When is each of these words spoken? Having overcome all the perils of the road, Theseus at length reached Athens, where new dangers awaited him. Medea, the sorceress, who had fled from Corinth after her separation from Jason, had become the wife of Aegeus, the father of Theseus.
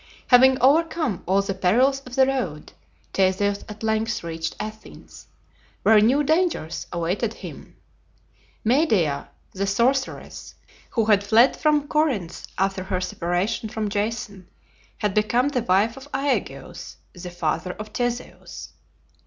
Having 0.29 0.59
overcome 0.61 1.21
all 1.27 1.43
the 1.43 1.53
perils 1.53 1.99
of 2.07 2.15
the 2.15 2.25
road, 2.25 2.73
Theseus 3.13 3.63
at 3.69 3.83
length 3.83 4.23
reached 4.23 4.55
Athens, 4.59 5.27
where 5.83 5.99
new 6.01 6.23
dangers 6.23 6.87
awaited 6.91 7.35
him. 7.35 7.75
Medea, 8.63 9.29
the 9.53 9.67
sorceress, 9.67 10.55
who 10.89 11.05
had 11.05 11.23
fled 11.23 11.55
from 11.55 11.87
Corinth 11.87 12.47
after 12.57 12.85
her 12.85 12.99
separation 12.99 13.69
from 13.69 13.89
Jason, 13.89 14.47
had 14.97 15.13
become 15.13 15.49
the 15.49 15.61
wife 15.61 15.95
of 15.95 16.07
Aegeus, 16.15 16.97
the 17.13 17.29
father 17.29 17.73
of 17.73 17.89
Theseus. 17.89 18.69